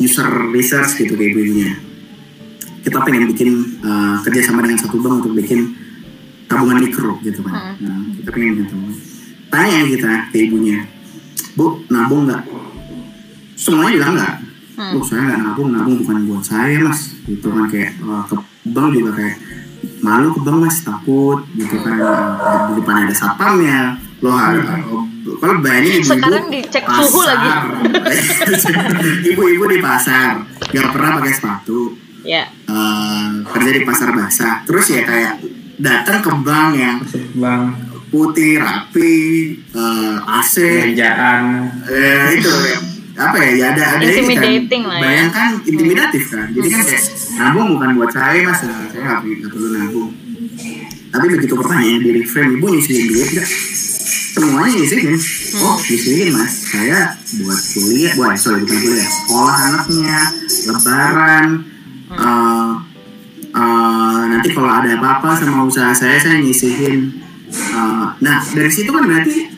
[0.00, 1.92] user research gitu kayak begini
[2.82, 5.70] kita pengen bikin uh, kerjasama dengan satu bank untuk bikin
[6.50, 7.78] tabungan mikro gitu kan.
[7.78, 8.74] Nah, kita pengen gitu.
[9.48, 10.84] Tanya kita ke ibunya
[11.54, 12.42] bu nabung nggak?
[13.54, 14.34] Semuanya bilang nggak.
[14.72, 14.92] Hmm.
[14.96, 17.14] bu saya nggak nabung nabung bukan buat saya mas.
[17.24, 18.34] Gitu kan kayak uh, ke
[18.74, 19.36] bank juga kayak
[20.02, 21.96] malu ke bank mas takut gitu kan.
[22.68, 23.78] Di depan ada satpamnya
[24.22, 24.62] lo harus
[25.42, 27.48] kalau bayangin ibu-ibu Sekarang dicek suhu lagi.
[29.34, 30.38] ibu-ibu di pasar
[30.70, 31.80] nggak pernah pakai sepatu.
[32.22, 32.46] Ya.
[32.46, 34.62] Eh, kerja di pasar basah.
[34.62, 35.42] Terus ya kayak
[35.82, 36.96] datang ke bank yang
[37.34, 37.62] bang
[38.14, 39.14] putih rapi
[39.58, 41.42] eh, AC kerjaan.
[41.90, 42.50] Eh, itu
[43.12, 44.82] apa ya ya ada ada ini kan.
[44.88, 45.02] lah ya.
[45.02, 46.46] bayangkan intimidatif kan.
[46.54, 47.04] Jadi kan kayak
[47.38, 48.62] nabung bukan buat saya mas.
[48.62, 50.10] Saya nggak perlu- nggak perlu nabung.
[51.12, 53.48] Tapi begitu pertanyaan di reframe ibu nyisihin duit nggak
[54.32, 55.12] semuanya nyisihin
[55.60, 56.52] oh nyisihin mas.
[56.72, 57.00] Saya
[57.44, 59.10] buat kuliah buat sorry bukan kuliah.
[59.12, 60.18] Sekolah anaknya
[60.72, 61.46] lebaran
[62.12, 62.72] eh,
[63.52, 67.12] eh, nanti kalau ada apa-apa sama usaha saya saya nyisihin.
[67.52, 69.52] Eh, nah dari situ kan berarti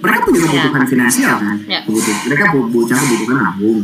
[0.00, 1.56] mereka punya kebutuhan finansial kan?
[1.68, 1.84] Ya.
[1.84, 3.80] kebutuhan mereka punya kebutuhan nabung.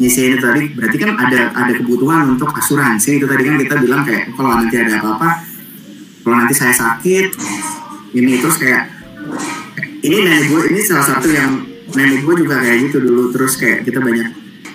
[0.00, 3.20] Nyisihin itu tadi berarti kan ada ada kebutuhan untuk asuransi.
[3.20, 5.30] Itu tadi kan kita bilang kayak kalau nanti ada apa-apa
[6.24, 7.28] kalau nanti saya sakit
[8.14, 8.90] ini terus kayak
[10.00, 11.62] ini nenek gue ini salah satu yang
[11.94, 13.30] nenek gue juga kayak gitu dulu.
[13.34, 14.28] Terus kayak kita banyak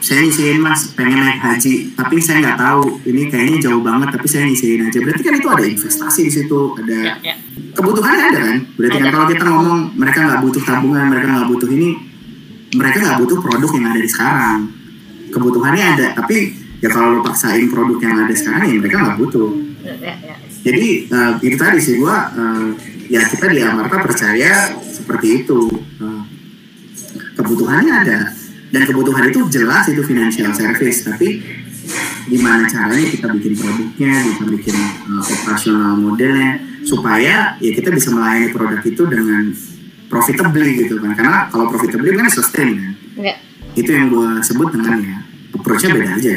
[0.06, 3.02] saya nyisihin mas pengen naik haji tapi saya nggak tahu.
[3.04, 4.98] Ini kayaknya jauh banget tapi saya nyisihin aja.
[5.02, 7.36] Berarti kan itu ada investasi di situ ada ya ya.
[7.74, 8.58] kebutuhannya ada kan?
[8.78, 11.90] Berarti kan kalau kita ngomong mereka nggak butuh tabungan mereka nggak butuh ini
[12.76, 14.60] mereka nggak butuh produk yang ada di sekarang.
[15.34, 16.38] Kebutuhannya ada tapi
[16.80, 19.50] ya kalau lo paksain produk yang ada sekarang ya mereka nggak butuh.
[19.82, 20.16] Ya.
[20.66, 25.60] Jadi eh, itu tadi sih gua eh, ya kita di Amarta percaya seperti itu.
[26.02, 26.24] Eh,
[27.36, 28.20] kebutuhannya ada.
[28.74, 31.06] Dan kebutuhan itu jelas itu financial service.
[31.06, 31.28] Tapi
[32.26, 38.50] gimana caranya kita bikin produknya kita bikin eh, operasional modelnya supaya ya kita bisa melayani
[38.54, 39.54] produk itu dengan
[40.10, 41.14] profitably gitu kan.
[41.14, 42.94] Karena kalau profitably kan sustain kan.
[43.22, 43.36] Ya.
[43.76, 45.18] Itu yang gua sebut dengan ya
[45.56, 46.36] approach-nya beda aja.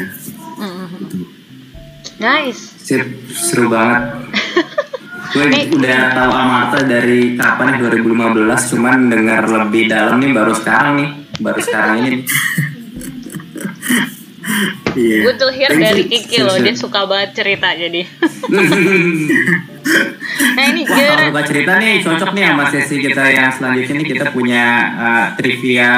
[0.59, 0.91] Hmm.
[1.05, 1.17] gitu.
[2.19, 2.75] nice.
[2.83, 4.28] Sip, seru banget.
[5.29, 5.69] Gue Nih.
[5.69, 11.09] udah tahu Amarta dari kapan nih 2015, cuman dengar lebih dalam nih baru sekarang nih,
[11.37, 12.25] baru sekarang ini.
[14.99, 15.29] Iya.
[15.29, 16.09] gue tuh hear dari.
[16.09, 18.01] Kiki loh dia suka banget cerita jadi
[20.57, 24.07] nah ini Wah, kalau suka cerita nih cocok nih sama sesi kita yang selanjutnya nih
[24.09, 24.65] kita punya
[24.97, 25.93] uh, trivia ya.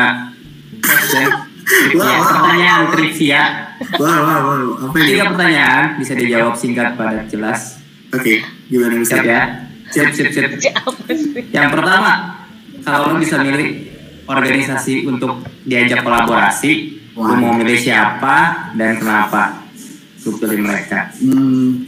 [1.61, 2.27] Trivia, Wah, wah.
[2.27, 3.43] pertanyaan trivia.
[3.95, 4.59] Wah, wah, wah.
[4.91, 5.07] Apa ini?
[5.07, 7.80] Tiga pertanyaan bisa dijawab singkat padat jelas.
[8.11, 9.23] Oke, gimana Siap bisa?
[9.23, 9.43] ya?
[9.91, 10.51] Siap, siap, siap.
[11.07, 12.11] sih Yang pertama,
[12.83, 13.91] kalau lo bisa milih
[14.27, 16.71] organisasi untuk diajak kolaborasi,
[17.15, 19.63] lo mau milih siapa dan kenapa?
[20.27, 21.11] Lo pilih mereka.
[21.23, 21.87] Hmm,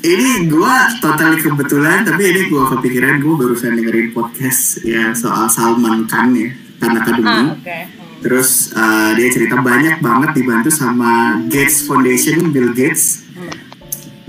[0.00, 6.08] ini gua total kebetulan, tapi ini gua kepikiran gua barusan dengerin podcast ya soal Salman
[6.08, 7.28] Khan ya, Khan Academy.
[7.28, 7.78] ah oke
[8.20, 13.29] Terus uh, dia cerita banyak banget dibantu sama Gates Foundation, Bill Gates.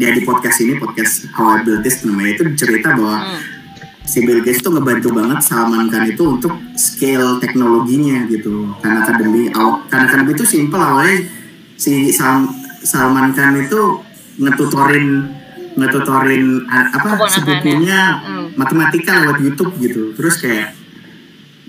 [0.02, 3.38] Dia di podcast ini, podcast How Built This namanya itu cerita bahwa Hmm.
[4.02, 8.74] si Bill Gates tuh ngebantu banget Salman Khan itu untuk scale teknologinya gitu.
[8.82, 11.22] Khan Academy, aw- Khan Academy itu simple awalnya
[11.78, 12.50] si Sal-
[12.82, 14.02] Salman Khan itu
[14.42, 15.38] ngetutorin
[15.78, 18.58] ngetutorin apa sepupunya Hmm.
[18.58, 20.74] matematika lewat YouTube gitu terus kayak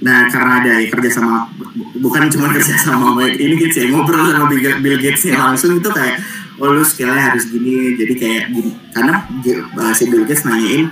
[0.00, 1.46] nah karena ada kerja sama
[2.00, 5.86] bukan cuma kerja sama ini Gates ya ngobrol sama Bill, Bill Gates nya langsung itu
[5.86, 6.18] kayak
[6.62, 7.98] oh lu skillnya harus gini.
[7.98, 8.70] Jadi kayak gini.
[8.94, 9.26] Karena
[9.82, 10.86] uh, si Bill Gates nanyain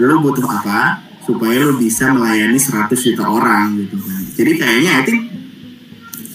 [0.00, 3.76] lu butuh apa supaya lu bisa melayani 100 juta orang?
[3.76, 4.22] Gitu kan.
[4.32, 5.20] Jadi kayaknya I think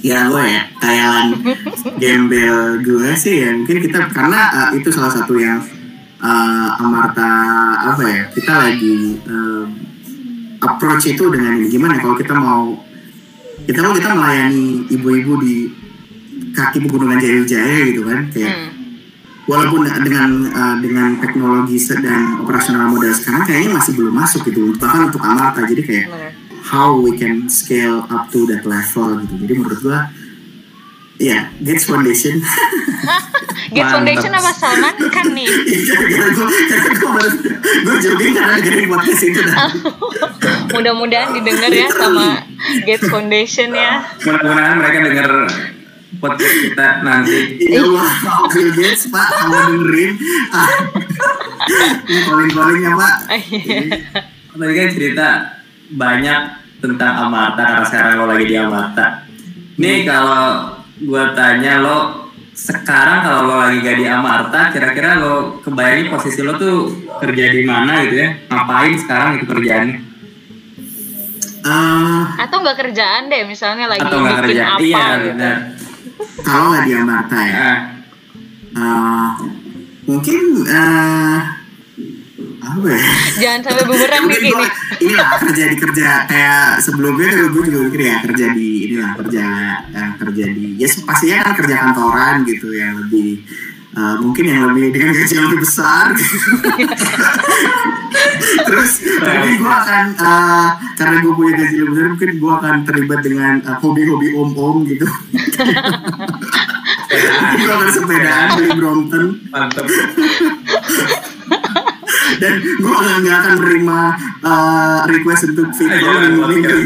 [0.04, 1.28] ya gue ya kayalan
[2.02, 3.50] gembel gue sih ya.
[3.58, 5.58] Mungkin kita karena uh, itu salah satu yang
[6.22, 7.34] uh, Amarta
[7.90, 9.68] apa ya kita lagi um,
[10.62, 11.98] approach itu dengan gimana?
[11.98, 12.78] Kalau kita mau
[13.66, 15.83] kita mau kita melayani ibu-ibu di
[16.54, 18.70] kaki pegunungan Jaya-Jaya gitu kan kayak Hmm.
[19.44, 25.12] walaupun dengan uh, dengan teknologi dan operasional modal sekarang kayaknya masih belum masuk gitu bahkan
[25.12, 26.06] untuk Amarta jadi kayak
[26.64, 29.34] how we can scale up to that level gitu.
[29.44, 30.08] Jadi menurut gua
[31.20, 32.40] ya Gates Foundation.
[33.76, 33.92] Gates.
[33.92, 34.52] Foundation apa?
[34.56, 35.50] Salman kan nih.
[37.04, 37.28] Baru
[37.84, 39.58] gua jogging karena dengerin podcast itu dah
[40.74, 42.48] mudah-mudahan didengar ya sama
[42.88, 44.08] Gates Foundation ya.
[44.24, 45.30] Mudah-mudahan mereka dengar
[46.18, 47.38] podcast kita nanti.
[47.60, 48.14] Iya wah,
[48.50, 50.12] Bill Gates pak, kamu dengerin.
[52.04, 53.14] Ini calling-callingnya pak.
[54.54, 55.28] Tadi kan cerita
[55.90, 56.40] banyak
[56.78, 59.06] tentang Amarta karena sekarang lo lagi di Amarta.
[59.80, 60.44] Nih kalau
[60.94, 61.98] gue tanya lo
[62.54, 67.64] sekarang kalau lo lagi gak di Amarta, kira-kira lo kebayangin posisi lo tuh kerja di
[67.66, 68.30] mana gitu ya?
[68.46, 69.98] Ngapain sekarang itu kerjaannya?
[71.64, 74.64] Eh, atau nggak kerjaan deh misalnya lagi Atau bikin kerja?
[74.68, 75.58] apa Iya, gitu benar.
[76.42, 77.70] Kalau nggak di Amarta ya,
[78.74, 79.30] Ah, eh,
[80.04, 81.40] mungkin eh
[82.64, 83.12] apa ya?
[83.38, 86.10] jangan sampai bumerang nih ini gua inilah kerja di kerja.
[86.26, 89.46] Kayak sebelumnya kan gue juga mikir ya kerja di inilah kerja
[89.94, 93.46] eh, kerja di ya pastinya kan kerja kantoran gitu yang lebih
[93.94, 96.06] eh, mungkin yang lebih dengan gaji yang lebih besar.
[98.68, 103.20] Terus tapi gue akan eh, karena gue punya gaji lebih besar mungkin gue akan terlibat
[103.22, 105.06] dengan eh, hobi-hobi om-om gitu.
[107.54, 109.26] Gue akan sepedaan beli Brompton.
[112.42, 114.00] Dan gue nggak nggak akan menerima
[114.42, 116.78] uh, request untuk video Ayo, minggu minggu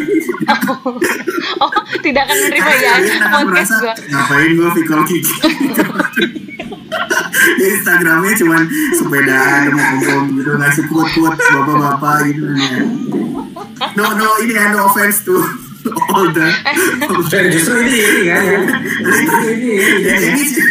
[1.63, 1.71] oh
[2.03, 2.93] tidak akan menerima ya
[3.31, 3.93] podcast merasa gua.
[3.95, 5.67] Ngapain gue video kiki di
[7.67, 8.61] Instagramnya cuman
[8.95, 9.83] sepedaan sama
[10.17, 12.79] om gitu ngasih quote quote bapak-bapak gitu ya.
[13.97, 15.37] no no ini ya no offense to
[16.11, 16.47] all the
[17.31, 18.59] Dan justru ini ini kan ya.
[19.47, 20.63] Ini, ini, ini sih.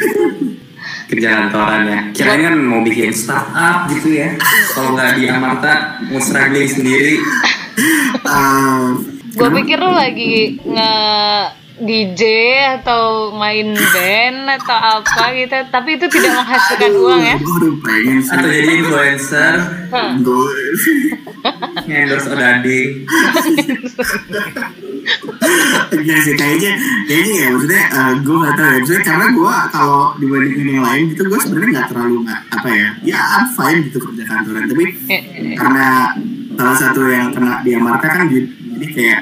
[1.06, 2.00] kerja kantoran ya.
[2.12, 4.34] Kirain kan mau bikin startup gitu ya.
[4.74, 7.16] Kalau nggak di Amarta mau struggling sendiri.
[8.26, 8.98] Uh,
[9.36, 10.92] gue pikir lu lagi nge
[11.78, 12.22] DJ
[12.74, 15.56] atau main band atau apa gitu.
[15.68, 17.36] Tapi itu tidak menghasilkan uang ya.
[17.36, 18.32] gue udah pengen sih.
[18.32, 19.52] Atau jadi influencer.
[20.20, 20.54] Gue-
[21.86, 22.80] endorse Odadi.
[25.96, 26.72] Iya sih kayaknya
[27.06, 27.82] kayaknya ya maksudnya
[28.18, 28.76] gue gak tahu ya.
[28.76, 32.88] Maksudnya karena gue kalau dibandingin yang lain gitu gue sebenarnya nggak terlalu nggak apa ya
[33.04, 34.64] ya I'm fine gitu kerja kantoran.
[34.66, 35.22] Tapi Eh,
[35.54, 35.86] karena
[36.56, 38.48] salah satu yang kena di Amarta kan jadi
[38.90, 39.20] kayak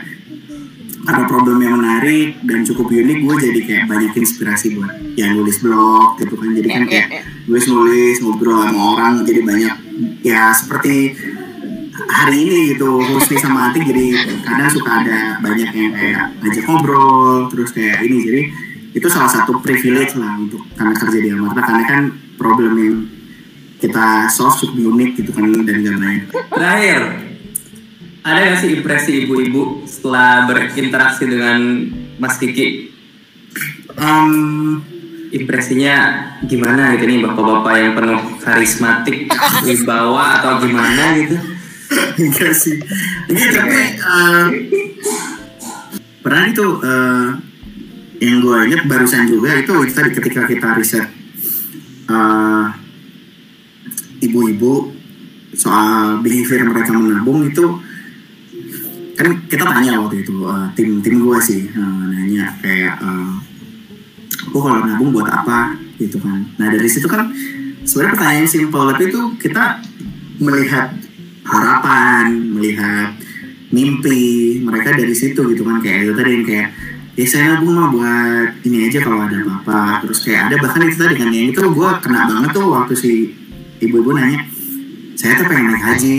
[1.04, 5.60] ada problem yang menarik dan cukup unik gue jadi kayak banyak inspirasi buat yang nulis
[5.60, 6.48] blog gitu kan.
[6.56, 7.22] Jadi kan Ya, ya, kayak ya.
[7.48, 9.74] nulis nulis ngobrol sama orang jadi banyak.
[10.24, 11.12] Ya seperti
[11.94, 14.06] hari ini gitu Husni sama Atik jadi
[14.42, 18.18] kadang suka ada banyak yang kayak ngajak ngobrol terus kayak ini.
[18.24, 18.42] Jadi
[18.94, 22.02] itu salah satu privilege lah untuk karena kerja di Amarta karena kan
[22.38, 22.96] problem yang
[23.82, 26.24] kita solve cukup unik gitu kan dan gak banyak.
[26.48, 27.00] Terakhir,
[28.24, 31.60] ada nggak sih impresi ibu-ibu setelah berinteraksi dengan
[32.16, 32.90] Mas Kiki?
[33.94, 34.80] Um,
[35.34, 39.26] Impresinya gimana gitu nih bapak-bapak yang penuh karismatik,
[39.66, 41.34] wibawa atau gimana gitu?
[42.18, 42.76] enggak sih
[43.30, 44.46] enggak tapi eh,
[46.22, 47.28] pernah itu eh,
[48.24, 51.06] yang gue ingat barusan juga itu tadi ketika kita riset
[52.08, 52.66] eh,
[54.24, 54.94] ibu-ibu
[55.54, 57.78] soal behavior mereka menabung itu
[59.14, 63.32] kan kita tanya waktu itu eh, tim tim gue sih eh, nanya kayak eh,
[64.54, 65.78] oh kalau nabung buat apa?
[65.96, 66.42] Gitu kan.
[66.58, 67.30] Nah dari situ kan
[67.86, 69.64] sebenarnya pertanyaan simpel tapi itu kita
[70.42, 70.90] melihat
[71.44, 73.14] harapan melihat
[73.70, 75.78] mimpi mereka dari situ gitu kan.
[75.78, 76.68] Kayak itu tadi yang kayak
[77.14, 80.06] ya saya nabung mah buat ini aja kalau ada apa-apa.
[80.06, 83.12] Terus kayak ada bahkan itu tadi kan yang itu gue kena banget tuh waktu si
[83.78, 84.42] ibu-ibu nanya
[85.14, 86.14] saya tuh pengen naik haji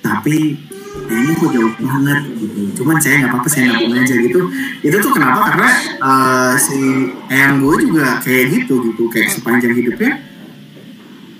[0.00, 0.56] tapi
[1.10, 4.40] ini kok jauh banget gitu cuman saya nggak apa-apa saya nabung aja gitu
[4.80, 5.68] itu tuh kenapa karena
[5.98, 6.78] eh, si
[7.28, 10.12] eyang gue juga kayak gitu gitu kayak sepanjang hidupnya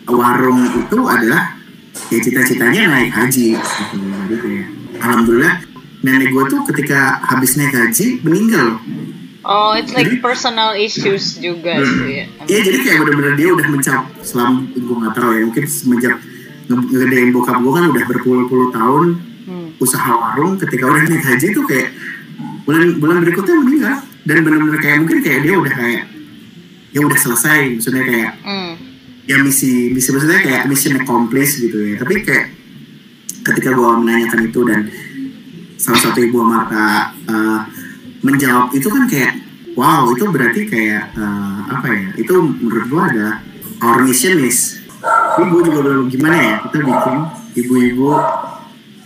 [0.09, 1.53] warung itu adalah
[2.09, 3.97] ya cita-citanya naik haji gitu.
[3.99, 4.67] Jadi kayak
[4.99, 5.55] alhamdulillah
[6.01, 8.81] nenek gue tuh ketika habis naik haji meninggal.
[9.43, 12.25] Oh, it's like Jadi- personal issues juga sih ya.
[12.47, 16.15] Iya jadi kayak bener-bener dia udah mencap selama gue nggak tahu ya mungkin semenjak
[16.67, 19.28] nge- ngegedein bokap gue kan udah berpuluh-puluh tahun Hmm.
[19.79, 21.95] Usaha warung ketika udah naik haji tuh kayak
[22.63, 23.97] bulan bulan berikutnya meninggal.
[24.29, 26.03] Dan bener-bener kayak mungkin kayak dia udah kayak
[26.93, 27.79] ya udah selesai.
[27.79, 28.73] Maksudnya kayak Hmm.
[29.25, 31.95] ya misi misi maksudnya kayak mission accomplished gitu ya.
[31.97, 32.47] Tapi kayak
[33.45, 34.81] ketika gue menanyakan itu dan
[35.79, 37.61] salah satu ibu Marta eh,
[38.21, 39.33] menjawab itu kan kayak
[39.73, 43.37] wow itu berarti kayak eh, apa ya itu menurut gue adalah
[43.81, 44.77] our mission is.
[45.39, 47.17] Ini gue juga belum gimana ya kita bikin
[47.57, 48.11] ibu-ibu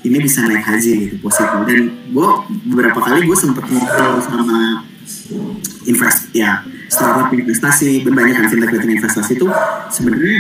[0.03, 1.59] ini bisa naik haji gitu positif.
[1.67, 2.29] Dan gue
[2.71, 4.87] beberapa kali gue sempet ngobrol sama
[5.87, 9.47] invest ya startup investasi banyak kan fintech dan investasi itu
[9.91, 10.39] sebenarnya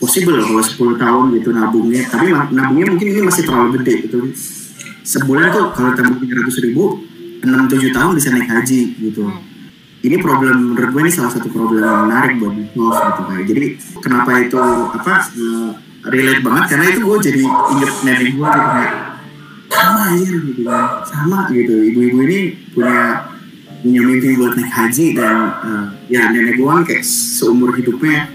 [0.00, 2.02] possible loh kalau 10 tahun gitu nabungnya.
[2.08, 4.18] Tapi na- nabungnya mungkin ini masih terlalu gede gitu.
[5.04, 7.00] Sebulan tuh kalau tabung 300 ribu
[7.40, 9.24] 6-7 tahun bisa naik haji gitu.
[10.00, 13.64] Ini problem menurut gue ini salah satu problem yang menarik buat Wolf gitu kayak jadi
[14.00, 14.56] kenapa itu
[14.96, 15.70] apa eh,
[16.08, 18.94] relate banget karena itu gue jadi inget nenek gue gitu kayak
[19.70, 20.86] sama aja gitu kan.
[21.06, 21.74] Sama gitu.
[21.92, 22.40] Ibu-ibu ini
[22.72, 23.00] punya
[23.80, 28.28] punya mimpi buat naik haji dan eh, ya nenek gue kan kayak seumur hidupnya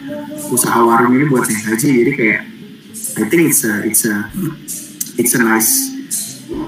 [0.50, 1.90] usaha warung ini buat naik haji.
[2.02, 2.42] Jadi kayak
[3.16, 4.16] I think it's a it's a
[5.20, 5.94] it's a nice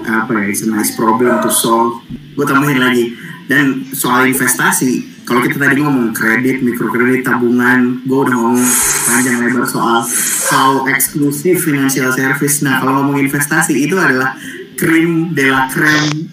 [0.07, 2.01] apa ya it's a nice problem to solve.
[2.37, 3.05] Gue tambahin lagi.
[3.47, 8.59] Dan soal investasi kalau kita tadi ngomong kredit mikrokredit tabungan gue udah ngomong
[9.07, 10.03] panjang lebar soal
[10.51, 12.63] how eksklusif financial service.
[12.63, 14.35] Nah kalau ngomong investasi itu adalah
[14.79, 16.29] krim de la creme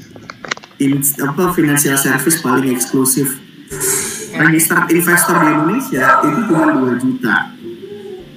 [0.79, 3.41] in, apa financial service paling eksklusif.
[4.35, 7.37] Registered investor di Indonesia itu cuma 2 juta.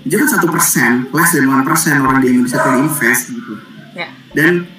[0.05, 3.53] Itu kan satu persen less than one persen orang di Indonesia tuh invest gitu.
[3.97, 4.13] Ya.
[4.37, 4.69] dan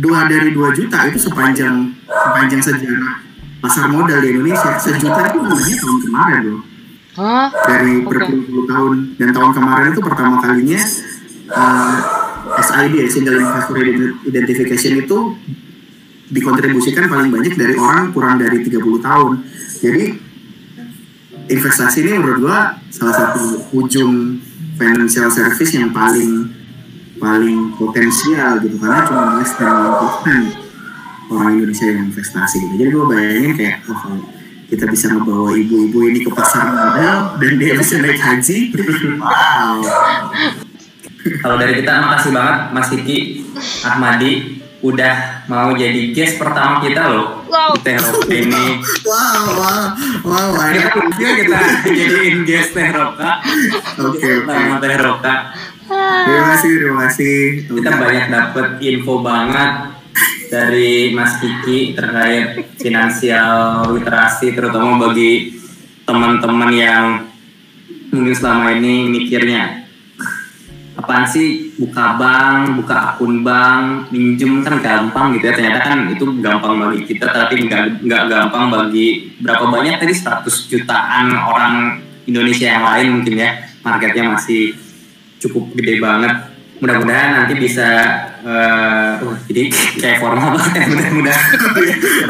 [0.00, 3.20] dua dari dua juta itu sepanjang sepanjang sejarah
[3.60, 4.80] pasar modal di Indonesia.
[4.80, 6.75] Sejuta itu namanya tahun kemarin loh
[7.16, 7.48] Hah?
[7.48, 8.12] dari Oke.
[8.12, 10.82] berpuluh-puluh tahun dan tahun kemarin itu pertama kalinya
[11.48, 11.96] uh,
[12.60, 13.76] SID ya, Single Investor
[14.28, 15.18] Identification itu
[16.28, 19.32] dikontribusikan paling banyak dari orang kurang dari 30 tahun
[19.80, 20.04] jadi
[21.46, 22.58] investasi ini menurut gua
[22.92, 24.42] salah satu ujung
[24.76, 26.52] financial service yang paling
[27.16, 30.66] paling potensial gitu karena cuma less 1%
[31.32, 32.74] orang Indonesia yang investasi gitu.
[32.76, 34.35] Jadi gue bayangin kayak oh
[34.66, 38.58] kita bisa ngebawa ibu-ibu ini ke pasar modal dan dia bisa naik haji,
[39.22, 39.78] wow.
[41.42, 43.18] Kalau dari kita makasih banget Mas Kiki
[43.82, 47.42] Ahmadi udah mau jadi guest pertama kita loh.
[47.50, 47.74] Wow.
[47.74, 48.66] Di Teh Roka ini.
[49.02, 49.84] Wow, wow,
[50.22, 51.34] wow, Kita ada.
[51.34, 53.42] kita, kita jadiin guest Teh Roka.
[54.06, 54.52] Oke, oke.
[54.54, 55.34] Sama Teh Roka.
[55.86, 57.38] Terima kasih, terima kasih.
[57.70, 59.72] Kita banyak dapet info banget
[60.46, 65.58] dari Mas Kiki terkait finansial literasi terutama bagi
[66.06, 67.06] teman-teman yang
[68.14, 69.86] mungkin selama ini mikirnya
[70.96, 71.76] apaan sih?
[71.76, 74.64] Buka bank, buka akun bank, minjem.
[74.64, 79.68] Kan gampang gitu ya ternyata kan itu gampang bagi kita tapi nggak gampang bagi berapa
[79.68, 81.74] banyak tadi 100 jutaan orang
[82.24, 83.50] Indonesia yang lain mungkin ya
[83.84, 84.74] marketnya masih
[85.38, 87.88] cukup gede banget mudah-mudahan nanti bisa
[88.40, 89.62] eh, wah, jadi
[89.96, 91.46] kayak formal banget ya mudah-mudahan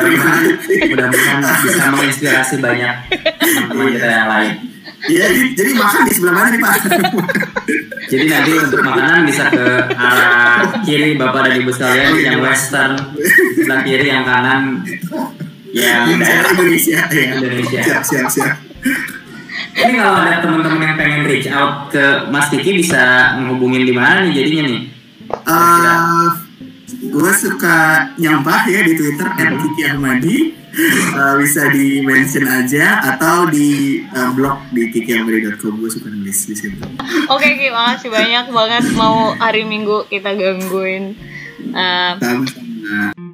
[0.90, 2.94] mudah-mudahan bisa menginspirasi banyak
[3.36, 4.54] teman-teman kita yang lain
[5.06, 6.74] Iya, jadi- jadi makan di sebelah mana nih Pak?
[8.06, 12.92] jadi nanti untuk makanan bisa ke arah kiri bapak dan ibu sekalian yang western
[13.54, 14.82] sebelah kiri yang kanan
[15.70, 17.22] yang daerah Indonesia, ya.
[17.36, 17.80] Indonesia.
[17.84, 18.54] Siap, siap, siap.
[19.76, 24.24] Ini kalau ada teman-teman yang pengen reach out ke Mas Kiki bisa menghubungin di mana
[24.24, 24.82] nih jadinya nih?
[25.28, 26.26] Eh,
[27.12, 30.36] gue suka nyampah ya di Twitter @kiki ahmadi.
[31.16, 36.54] Eh, bisa di mention aja atau di eh, blog di kikiahmadi.com gue suka nulis di
[36.56, 36.80] situ.
[37.32, 38.84] Oke, Ki, makasih banyak banget.
[38.96, 41.16] Mau hari Minggu kita gangguin.
[41.72, 43.25] Eh, sama-sama